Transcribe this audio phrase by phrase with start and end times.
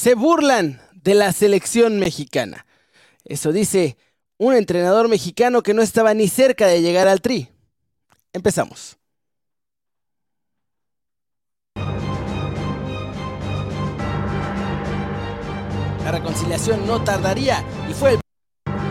[0.00, 2.64] se burlan de la selección mexicana.
[3.22, 3.98] Eso dice
[4.38, 7.50] un entrenador mexicano que no estaba ni cerca de llegar al tri.
[8.32, 8.96] Empezamos.
[16.02, 18.20] La reconciliación no tardaría y fue el...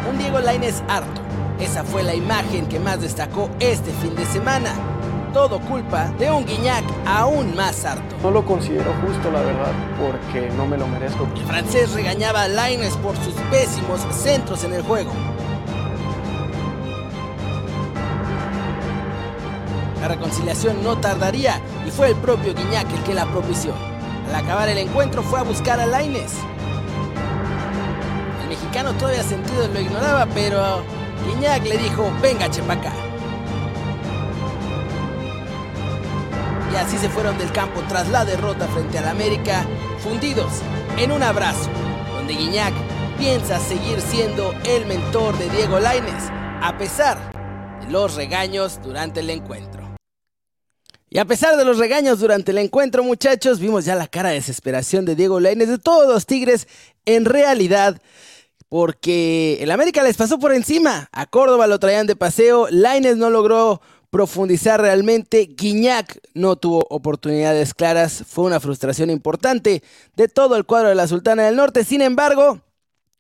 [0.07, 1.21] un Diego Lainez harto.
[1.59, 4.88] Esa fue la imagen que más destacó este fin de semana.
[5.33, 8.15] Todo culpa de un Guiñac aún más harto.
[8.23, 11.27] No lo considero justo, la verdad, porque no me lo merezco.
[11.35, 15.11] El francés regañaba a Lainez por sus pésimos centros en el juego.
[20.01, 23.73] La reconciliación no tardaría y fue el propio Guiñac el que la propició.
[24.29, 26.33] Al acabar el encuentro fue a buscar a Lainez.
[28.41, 30.81] El mexicano todavía sentido lo ignoraba, pero
[31.27, 32.91] Guiñac le dijo, venga chepaca.
[36.79, 39.65] Así se fueron del campo tras la derrota frente al América,
[39.99, 40.51] fundidos
[40.97, 41.69] en un abrazo,
[42.13, 42.73] donde Guiñac
[43.17, 46.29] piensa seguir siendo el mentor de Diego Lainez,
[46.61, 47.17] a pesar
[47.81, 49.83] de los regaños durante el encuentro.
[51.09, 54.35] Y a pesar de los regaños durante el encuentro, muchachos, vimos ya la cara de
[54.35, 56.67] desesperación de Diego Lainez, de todos los Tigres,
[57.05, 58.01] en realidad,
[58.69, 61.09] porque el América les pasó por encima.
[61.11, 67.73] A Córdoba lo traían de paseo, Lainez no logró profundizar realmente, Guiñac no tuvo oportunidades
[67.73, 69.83] claras, fue una frustración importante
[70.15, 71.83] de todo el cuadro de la Sultana del Norte.
[71.83, 72.61] Sin embargo,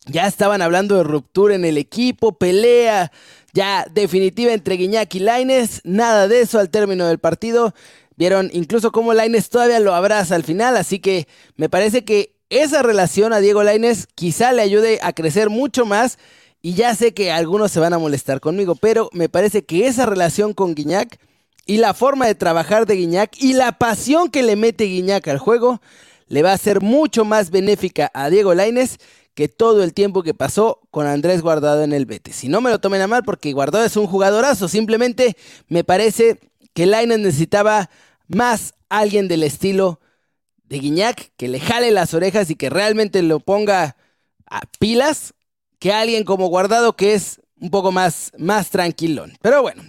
[0.05, 3.11] ya estaban hablando de ruptura en el equipo, pelea
[3.53, 5.81] ya definitiva entre Guiñac y Laines.
[5.83, 7.73] Nada de eso al término del partido.
[8.15, 12.81] Vieron incluso cómo Laines todavía lo abraza al final, así que me parece que esa
[12.81, 16.17] relación a Diego Laines quizá le ayude a crecer mucho más.
[16.61, 20.05] Y ya sé que algunos se van a molestar conmigo, pero me parece que esa
[20.05, 21.19] relación con Guiñac
[21.65, 25.37] y la forma de trabajar de Guiñac y la pasión que le mete Guiñac al
[25.37, 25.81] juego
[26.27, 28.97] le va a ser mucho más benéfica a Diego Laines
[29.33, 32.35] que todo el tiempo que pasó con Andrés Guardado en el Betis.
[32.35, 35.37] Si no me lo tomen a mal porque Guardado es un jugadorazo, simplemente
[35.67, 36.39] me parece
[36.73, 37.89] que Lainez necesitaba
[38.27, 39.99] más alguien del estilo
[40.65, 43.95] de Guiñac, que le jale las orejas y que realmente lo ponga
[44.45, 45.33] a pilas,
[45.79, 49.37] que alguien como Guardado que es un poco más, más tranquilón.
[49.41, 49.83] Pero bueno,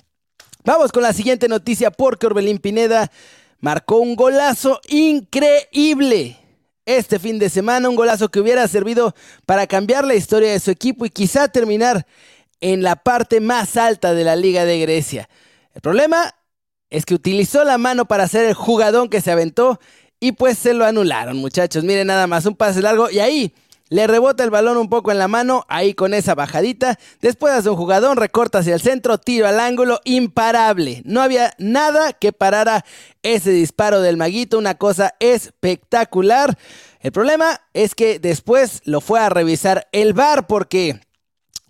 [0.64, 3.10] vamos con la siguiente noticia porque Orbelín Pineda
[3.60, 6.36] marcó un golazo increíble
[6.86, 9.14] este fin de semana, un golazo que hubiera servido
[9.46, 12.06] para cambiar la historia de su equipo y quizá terminar
[12.60, 15.28] en la parte más alta de la Liga de Grecia.
[15.74, 16.34] El problema
[16.88, 19.78] es que utilizó la mano para hacer el jugadón que se aventó
[20.18, 21.84] y pues se lo anularon, muchachos.
[21.84, 23.54] Miren nada más, un pase largo y ahí
[23.90, 26.98] le rebota el balón un poco en la mano, ahí con esa bajadita.
[27.20, 31.02] Después hace un jugadón, recorta hacia el centro, tiro al ángulo, imparable.
[31.04, 32.84] No había nada que parara
[33.22, 36.56] ese disparo del maguito, una cosa espectacular.
[37.00, 41.00] El problema es que después lo fue a revisar el VAR porque...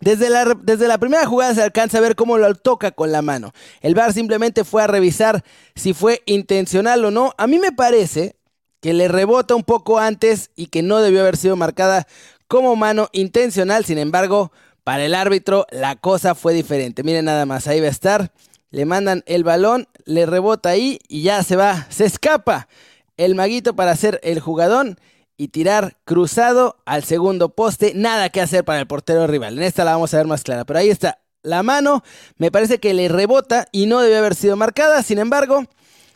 [0.02, 3.20] Desde la, desde la, primera jugada se alcanza a ver cómo lo toca con la
[3.20, 3.52] mano.
[3.82, 5.44] El VAR simplemente fue a revisar
[5.74, 7.34] si fue intencional o no.
[7.36, 8.39] A mí me parece,
[8.80, 12.06] que le rebota un poco antes y que no debió haber sido marcada
[12.48, 13.84] como mano intencional.
[13.84, 14.52] Sin embargo,
[14.84, 17.02] para el árbitro la cosa fue diferente.
[17.02, 18.32] Miren nada más, ahí va a estar.
[18.70, 22.68] Le mandan el balón, le rebota ahí y ya se va, se escapa
[23.16, 24.98] el maguito para hacer el jugadón
[25.36, 27.92] y tirar cruzado al segundo poste.
[27.94, 29.58] Nada que hacer para el portero rival.
[29.58, 32.02] En esta la vamos a ver más clara, pero ahí está la mano.
[32.36, 35.02] Me parece que le rebota y no debió haber sido marcada.
[35.02, 35.64] Sin embargo,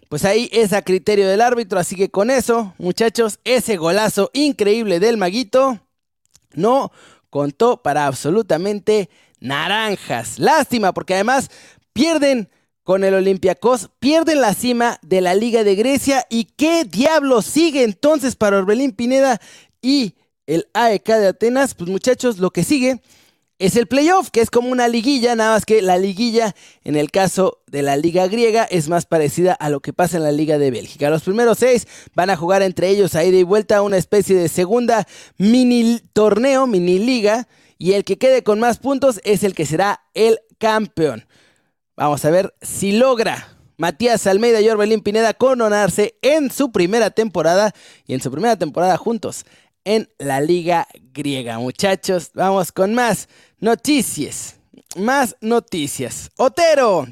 [0.09, 5.01] pues ahí es a criterio del árbitro, así que con eso, muchachos, ese golazo increíble
[5.01, 5.81] del maguito
[6.55, 6.93] no
[7.31, 9.09] contó para absolutamente
[9.41, 10.39] naranjas.
[10.39, 11.51] Lástima, porque además
[11.93, 12.49] pierden
[12.85, 16.27] con el Olympiacos, pierden la cima de la Liga de Grecia.
[16.29, 19.41] ¿Y qué diablos sigue entonces para Orbelín Pineda
[19.81, 20.15] y
[20.47, 21.75] el AEK de Atenas?
[21.75, 23.01] Pues muchachos, lo que sigue
[23.59, 27.11] es el playoff, que es como una liguilla, nada más que la liguilla, en el
[27.11, 30.59] caso de la liga griega, es más parecida a lo que pasa en la liga
[30.59, 31.11] de Bélgica.
[31.11, 34.49] Los primeros seis van a jugar entre ellos a ida y vuelta una especie de
[34.49, 35.07] segunda
[35.39, 37.47] mini torneo, mini liga,
[37.79, 41.27] y el que quede con más puntos es el que será el campeón.
[41.97, 47.73] Vamos a ver si logra Matías Almeida y Orbelín Pineda coronarse en su primera temporada
[48.07, 49.45] y en su primera temporada juntos
[49.85, 51.59] en la liga griega.
[51.59, 53.29] Muchachos, vamos con más
[53.59, 54.57] noticias.
[54.97, 56.31] Más noticias.
[56.37, 57.07] Otero.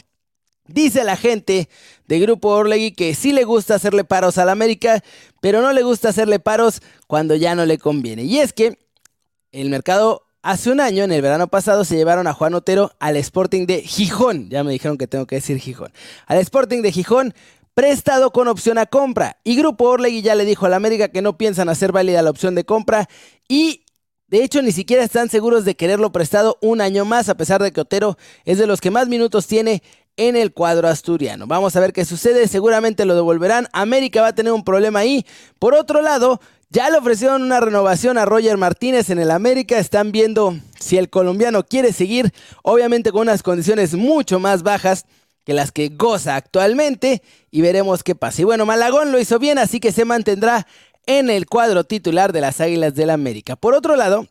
[0.66, 1.68] Dice la gente
[2.06, 5.02] de Grupo Orlegui que sí le gusta hacerle paros al América,
[5.40, 8.22] pero no le gusta hacerle paros cuando ya no le conviene.
[8.22, 8.78] Y es que
[9.50, 13.16] el mercado hace un año, en el verano pasado, se llevaron a Juan Otero al
[13.16, 14.48] Sporting de Gijón.
[14.50, 15.92] Ya me dijeron que tengo que decir Gijón.
[16.26, 17.34] Al Sporting de Gijón
[17.74, 19.38] prestado con opción a compra.
[19.44, 22.30] Y Grupo Orlegui ya le dijo a la América que no piensan hacer válida la
[22.30, 23.08] opción de compra
[23.48, 23.82] y
[24.32, 27.70] de hecho, ni siquiera están seguros de quererlo prestado un año más, a pesar de
[27.70, 28.16] que Otero
[28.46, 29.82] es de los que más minutos tiene
[30.16, 31.46] en el cuadro asturiano.
[31.46, 33.68] Vamos a ver qué sucede, seguramente lo devolverán.
[33.74, 35.26] América va a tener un problema ahí.
[35.58, 36.40] Por otro lado,
[36.70, 39.78] ya le ofrecieron una renovación a Roger Martínez en el América.
[39.78, 42.32] Están viendo si el colombiano quiere seguir,
[42.62, 45.04] obviamente con unas condiciones mucho más bajas
[45.44, 48.42] que las que goza actualmente y veremos qué pasa.
[48.42, 50.66] Y bueno, Malagón lo hizo bien, así que se mantendrá
[51.06, 53.56] en el cuadro titular de las Águilas del América.
[53.56, 54.28] Por otro lado,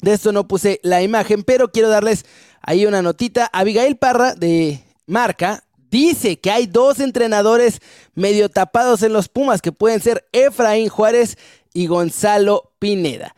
[0.00, 2.24] de esto no puse la imagen, pero quiero darles
[2.62, 3.50] ahí una notita.
[3.52, 7.80] Abigail Parra de Marca dice que hay dos entrenadores
[8.14, 11.36] medio tapados en los Pumas que pueden ser Efraín Juárez
[11.74, 13.34] y Gonzalo Pineda.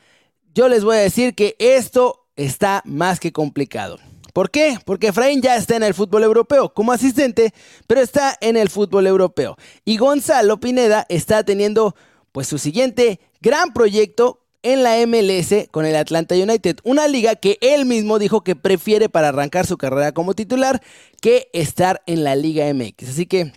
[0.54, 3.98] Yo les voy a decir que esto está más que complicado.
[4.32, 4.78] ¿Por qué?
[4.84, 7.52] Porque Efraín ya está en el fútbol europeo como asistente,
[7.86, 9.56] pero está en el fútbol europeo.
[9.84, 11.94] Y Gonzalo Pineda está teniendo
[12.32, 17.58] pues su siguiente gran proyecto en la MLS con el Atlanta United, una liga que
[17.60, 20.82] él mismo dijo que prefiere para arrancar su carrera como titular
[21.20, 23.08] que estar en la Liga MX.
[23.08, 23.52] Así que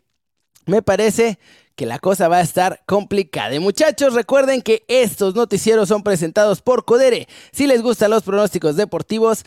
[0.66, 1.40] me parece
[1.76, 3.54] que la cosa va a estar complicada.
[3.56, 7.28] Y muchachos, recuerden que estos noticieros son presentados por Codere.
[7.52, 9.44] Si les gustan los pronósticos deportivos,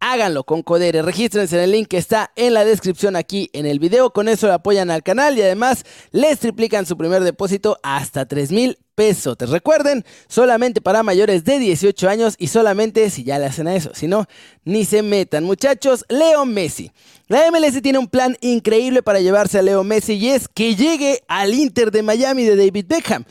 [0.00, 1.02] háganlo con Codere.
[1.02, 4.12] Regístrense en el link que está en la descripción aquí en el video.
[4.12, 8.52] Con eso le apoyan al canal y además les triplican su primer depósito hasta 3
[8.52, 9.38] mil pesos.
[9.38, 13.74] Te recuerden, solamente para mayores de 18 años y solamente si ya le hacen a
[13.74, 13.92] eso.
[13.94, 14.26] Si no,
[14.64, 15.44] ni se metan.
[15.44, 16.90] Muchachos, Leo Messi.
[17.28, 21.22] La MLS tiene un plan increíble para llevarse a Leo Messi y es que llegue
[21.28, 23.24] al Inter de Miami de David Beckham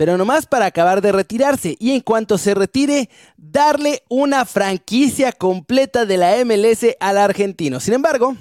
[0.00, 6.06] pero nomás para acabar de retirarse y en cuanto se retire, darle una franquicia completa
[6.06, 7.80] de la MLS al argentino.
[7.80, 8.34] Sin embargo,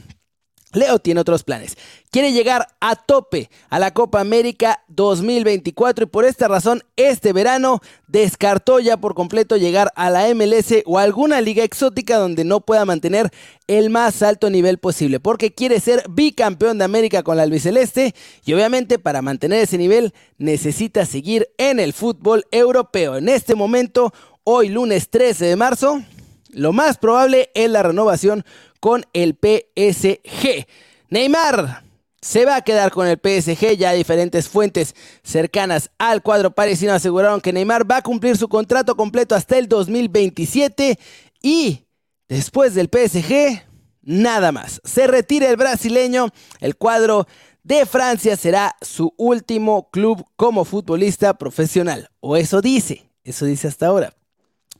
[0.72, 1.76] Leo tiene otros planes.
[2.12, 7.82] Quiere llegar a tope a la Copa América 2024 y por esta razón este verano
[8.08, 12.84] descartó ya por completo llegar a la MLS o alguna liga exótica donde no pueda
[12.84, 13.30] mantener
[13.68, 18.54] el más alto nivel posible porque quiere ser bicampeón de América con la albiceleste y
[18.54, 23.18] obviamente para mantener ese nivel necesita seguir en el fútbol europeo.
[23.18, 26.02] En este momento, hoy lunes 13 de marzo,
[26.50, 28.46] lo más probable es la renovación
[28.80, 30.66] con el PSG.
[31.10, 31.89] Neymar
[32.22, 33.78] se va a quedar con el PSG.
[33.78, 38.96] Ya diferentes fuentes cercanas al cuadro parisino aseguraron que Neymar va a cumplir su contrato
[38.96, 41.00] completo hasta el 2027
[41.42, 41.86] y
[42.28, 43.64] después del PSG,
[44.02, 44.82] nada más.
[44.84, 46.30] Se retira el brasileño.
[46.60, 47.28] El cuadro
[47.64, 52.10] de Francia será su último club como futbolista profesional.
[52.20, 54.14] O eso dice, eso dice hasta ahora.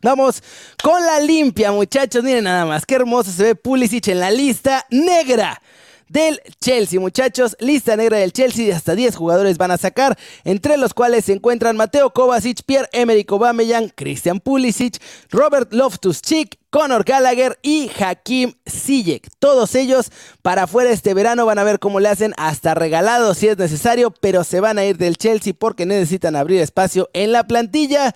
[0.02, 0.42] Vamos
[0.82, 2.24] con la limpia, muchachos.
[2.24, 5.62] Miren nada más, qué hermoso se ve Pulisic en la lista negra
[6.10, 7.56] del Chelsea, muchachos.
[7.60, 11.78] Lista negra del Chelsea, hasta 10 jugadores van a sacar, entre los cuales se encuentran
[11.78, 19.28] Mateo Kovacic, Pierre-Emerick Aubameyang, Christian Pulisic, Robert Loftus-Cheek, Conor Gallagher y Hakim Ziyech.
[19.40, 20.12] Todos ellos
[20.42, 24.12] para afuera este verano van a ver cómo le hacen hasta regalado si es necesario,
[24.12, 28.14] pero se van a ir del Chelsea porque necesitan abrir espacio en la plantilla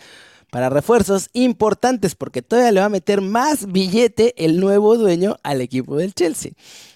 [0.51, 5.62] para refuerzos importantes porque todavía le va a meter más billete el nuevo dueño al
[5.62, 6.51] equipo del Chelsea.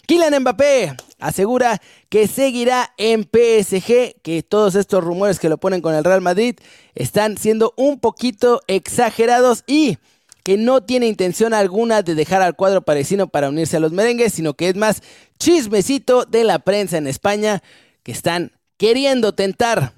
[0.07, 5.93] Kylian Mbappé asegura que seguirá en PSG, que todos estos rumores que lo ponen con
[5.93, 6.55] el Real Madrid
[6.95, 9.97] están siendo un poquito exagerados y
[10.43, 14.31] que no tiene intención alguna de dejar al cuadro parisino para unirse a los merengues,
[14.31, 15.01] sino que es más
[15.39, 17.61] chismecito de la prensa en España
[18.03, 19.91] que están queriendo tentar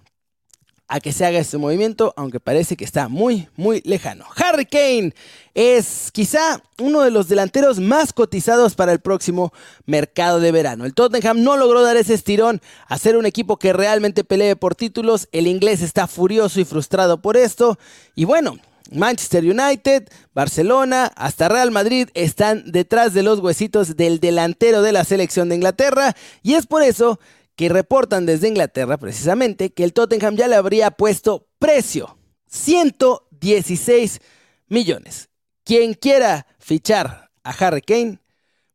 [0.89, 4.25] a que se haga este movimiento, aunque parece que está muy, muy lejano.
[4.36, 5.13] Harry Kane
[5.53, 9.53] es quizá uno de los delanteros más cotizados para el próximo
[9.86, 10.86] mercado de verano.
[10.86, 14.74] El Tottenham no logró dar ese estirón a ser un equipo que realmente pelee por
[14.74, 15.29] títulos.
[15.31, 17.77] El inglés está furioso y frustrado por esto.
[18.15, 18.58] Y bueno,
[18.91, 25.03] Manchester United, Barcelona, hasta Real Madrid están detrás de los huesitos del delantero de la
[25.03, 26.15] selección de Inglaterra.
[26.41, 27.19] Y es por eso
[27.59, 34.21] que reportan desde Inglaterra precisamente que el Tottenham ya le habría puesto precio, 116
[34.69, 35.27] millones.
[35.65, 38.19] Quien quiera fichar a Harry Kane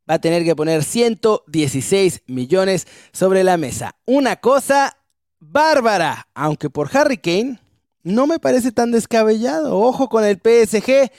[0.07, 3.95] va a tener que poner 116 millones sobre la mesa.
[4.05, 4.95] Una cosa
[5.39, 7.59] bárbara, aunque por Harry Kane
[8.03, 9.79] no me parece tan descabellado.
[9.79, 11.09] Ojo con el PSG,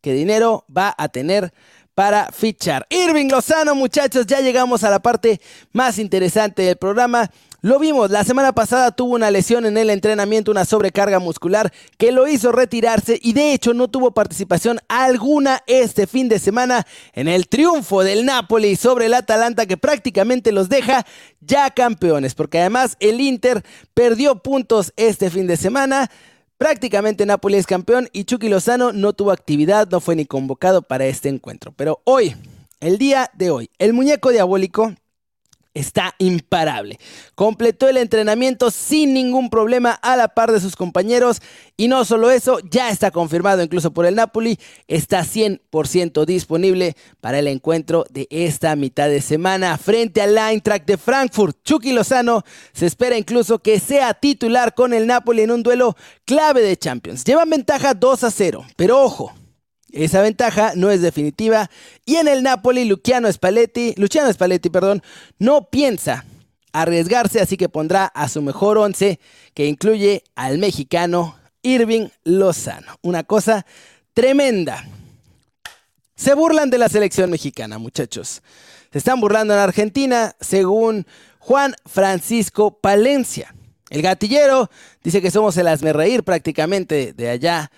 [0.00, 1.54] que dinero va a tener
[1.94, 2.86] para fichar.
[2.90, 5.40] Irving Lozano, muchachos, ya llegamos a la parte
[5.72, 7.30] más interesante del programa.
[7.64, 12.10] Lo vimos, la semana pasada tuvo una lesión en el entrenamiento, una sobrecarga muscular que
[12.10, 17.28] lo hizo retirarse y de hecho no tuvo participación alguna este fin de semana en
[17.28, 21.06] el triunfo del Napoli sobre el Atalanta que prácticamente los deja
[21.40, 23.62] ya campeones, porque además el Inter
[23.94, 26.10] perdió puntos este fin de semana.
[26.62, 31.06] Prácticamente Napoli es campeón y Chucky Lozano no tuvo actividad, no fue ni convocado para
[31.06, 31.72] este encuentro.
[31.72, 32.36] Pero hoy,
[32.78, 34.94] el día de hoy, el muñeco diabólico
[35.74, 36.98] está imparable.
[37.34, 41.40] Completó el entrenamiento sin ningún problema a la par de sus compañeros
[41.76, 47.38] y no solo eso, ya está confirmado incluso por el Napoli, está 100% disponible para
[47.38, 51.56] el encuentro de esta mitad de semana frente al Eintracht de Frankfurt.
[51.64, 56.62] Chucky Lozano se espera incluso que sea titular con el Napoli en un duelo clave
[56.62, 57.24] de Champions.
[57.24, 59.32] Llevan ventaja 2 a 0, pero ojo,
[59.92, 61.70] esa ventaja no es definitiva
[62.04, 65.02] y en el Napoli Luciano Spalletti, Luciano Spalletti, perdón,
[65.38, 66.24] no piensa
[66.72, 69.20] arriesgarse, así que pondrá a su mejor once,
[69.54, 72.98] que incluye al mexicano Irving Lozano.
[73.02, 73.66] Una cosa
[74.14, 74.84] tremenda.
[76.14, 78.42] Se burlan de la selección mexicana, muchachos.
[78.90, 81.06] Se están burlando en Argentina, según
[81.38, 83.54] Juan Francisco Palencia.
[83.90, 84.70] El gatillero
[85.02, 87.70] dice que somos el reír prácticamente de allá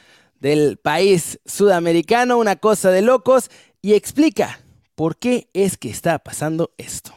[0.44, 4.60] del país sudamericano, una cosa de locos, y explica
[4.94, 7.12] por qué es que está pasando esto.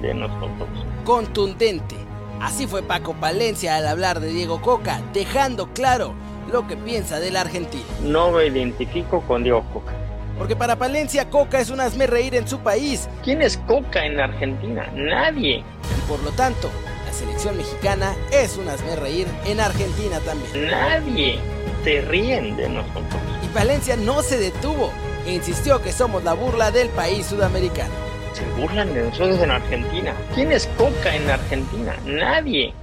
[0.00, 0.66] De nosotros.
[1.04, 1.94] Contundente.
[2.40, 6.14] Así fue Paco Palencia al hablar de Diego Coca, dejando claro
[6.50, 7.84] lo que piensa del argentino.
[8.02, 9.92] No me identifico con Diego Coca.
[10.38, 13.10] Porque para Palencia Coca es un asme reír en su país.
[13.22, 14.90] ¿Quién es Coca en Argentina?
[14.94, 15.58] Nadie.
[15.58, 16.70] Y por lo tanto,
[17.04, 20.70] la selección mexicana es un asme reír en Argentina también.
[20.70, 21.38] Nadie
[21.84, 23.22] se ríen de nosotros.
[23.42, 24.90] Y Palencia no se detuvo
[25.26, 27.92] e insistió que somos la burla del país sudamericano.
[28.32, 30.14] Se burlan de nosotros en Argentina.
[30.34, 31.94] ¿Quién es Coca en Argentina?
[32.04, 32.74] Nadie.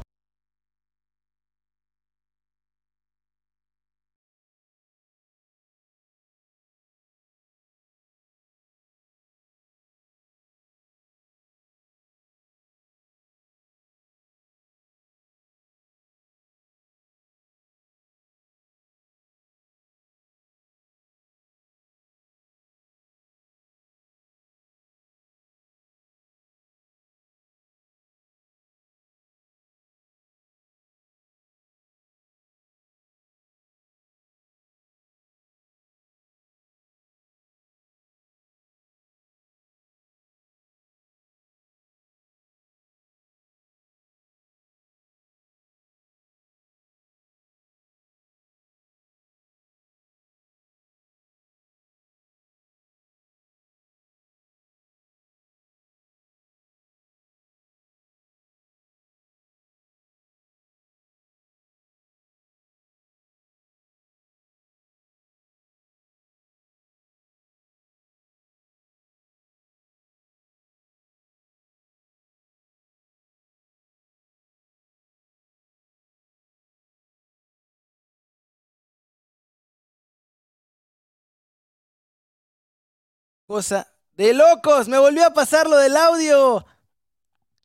[83.52, 86.66] Cosa de locos, me volvió a pasar lo del audio.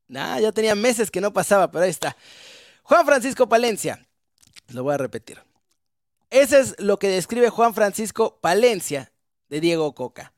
[0.09, 2.16] Nah, ya tenía meses que no pasaba, pero ahí está.
[2.83, 4.05] Juan Francisco Palencia,
[4.71, 5.40] lo voy a repetir.
[6.28, 9.12] Ese es lo que describe Juan Francisco Palencia
[9.49, 10.33] de Diego Coca.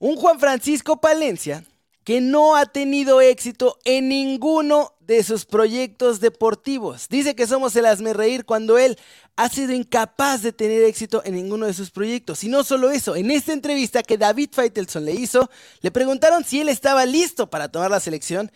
[0.00, 1.62] Un Juan Francisco Palencia
[2.04, 7.08] que no ha tenido éxito en ninguno de sus proyectos deportivos.
[7.08, 8.98] Dice que somos el hazme reír cuando él
[9.36, 12.44] ha sido incapaz de tener éxito en ninguno de sus proyectos.
[12.44, 16.60] Y no solo eso, en esta entrevista que David Feitelson le hizo, le preguntaron si
[16.60, 18.50] él estaba listo para tomar la selección.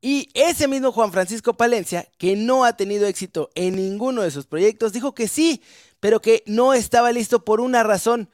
[0.00, 4.46] Y ese mismo Juan Francisco Palencia, que no ha tenido éxito en ninguno de sus
[4.46, 5.62] proyectos, dijo que sí,
[6.00, 8.28] pero que no estaba listo por una razón,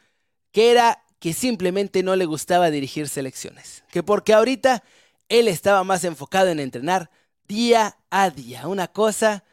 [0.50, 3.84] que era que simplemente no le gustaba dirigir selecciones.
[3.90, 4.82] Que porque ahorita
[5.28, 7.10] él estaba más enfocado en entrenar
[7.46, 8.66] día a día.
[8.66, 9.44] Una cosa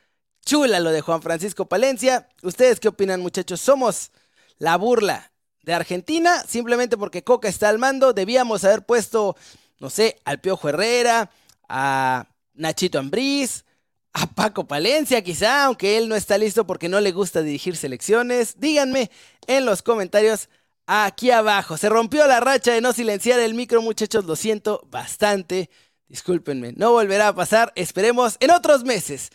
[0.45, 2.29] chula lo de Juan Francisco Palencia.
[2.41, 3.59] ¿Ustedes qué opinan muchachos?
[3.59, 4.11] ¿Somos
[4.57, 5.31] la burla
[5.61, 6.41] de Argentina?
[6.47, 8.13] Simplemente porque Coca está al mando.
[8.13, 9.35] Debíamos haber puesto,
[9.79, 11.29] no sé, al Piojo Herrera,
[11.67, 13.65] a Nachito Ambriz,
[14.13, 18.57] a Paco Palencia quizá, aunque él no está listo porque no le gusta dirigir selecciones.
[18.57, 19.11] Díganme
[19.47, 20.47] en los comentarios
[20.87, 21.77] aquí abajo.
[21.77, 25.69] Se rompió la racha de no silenciar el micro, muchachos, lo siento bastante.
[26.07, 29.29] Discúlpenme, no volverá a pasar, esperemos en otros meses.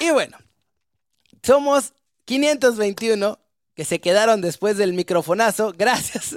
[0.00, 0.38] Y bueno,
[1.42, 1.92] somos
[2.24, 3.38] 521
[3.74, 5.72] que se quedaron después del microfonazo.
[5.76, 6.36] Gracias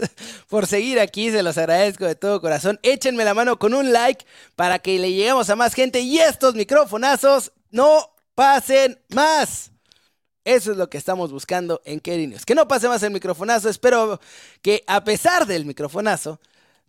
[0.49, 2.79] por seguir aquí, se los agradezco de todo corazón.
[2.81, 6.55] Échenme la mano con un like para que le lleguemos a más gente y estos
[6.55, 9.71] microfonazos no pasen más.
[10.47, 13.67] Eso es lo que estamos buscando en Kerry Que no pase más el microfonazo.
[13.67, 14.21] Espero
[14.61, 16.39] que a pesar del microfonazo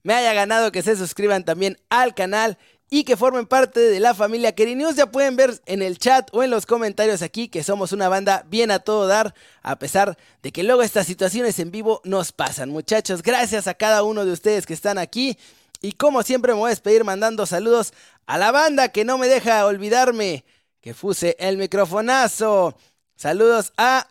[0.05, 2.57] me haya ganado que se suscriban también al canal
[2.89, 6.45] y que formen parte de la familia Kerry Ya pueden ver en el chat o
[6.45, 10.53] en los comentarios aquí que somos una banda bien a todo dar, a pesar de
[10.53, 12.71] que luego estas situaciones en vivo nos pasan.
[12.71, 15.37] Muchachos, gracias a cada uno de ustedes que están aquí.
[15.81, 17.93] Y como siempre me voy a despedir mandando saludos
[18.27, 20.45] a la banda que no me deja olvidarme
[20.81, 22.77] que fuse el microfonazo.
[23.19, 24.07] Saludos a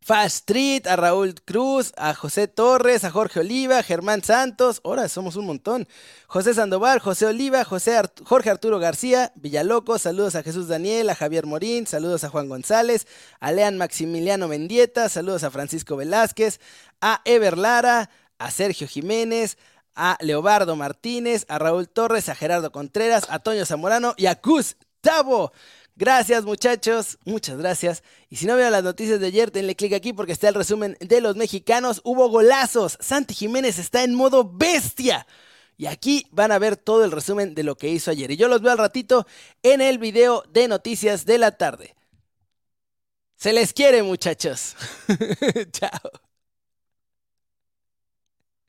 [0.00, 5.36] Fast Street, a Raúl Cruz, a José Torres, a Jorge Oliva, Germán Santos, ahora somos
[5.36, 5.86] un montón,
[6.26, 11.46] José Sandoval, José Oliva, José Jorge Arturo García, Villaloco, saludos a Jesús Daniel, a Javier
[11.46, 13.06] Morín, saludos a Juan González,
[13.38, 16.58] a Lean Maximiliano Mendieta, saludos a Francisco Velázquez,
[17.00, 19.56] a Ever Lara, a Sergio Jiménez,
[19.94, 25.52] a Leobardo Martínez, a Raúl Torres, a Gerardo Contreras, a Toño Zamorano y a Gustavo.
[25.98, 28.02] Gracias muchachos, muchas gracias.
[28.28, 30.94] Y si no vieron las noticias de ayer, denle clic aquí porque está el resumen
[31.00, 32.02] de los mexicanos.
[32.04, 32.98] Hubo golazos.
[33.00, 35.26] Santi Jiménez está en modo bestia.
[35.78, 38.30] Y aquí van a ver todo el resumen de lo que hizo ayer.
[38.30, 39.26] Y yo los veo al ratito
[39.62, 41.94] en el video de noticias de la tarde.
[43.36, 44.76] Se les quiere muchachos.
[45.72, 46.25] Chao.